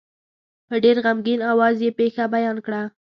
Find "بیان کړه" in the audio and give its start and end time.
2.35-2.81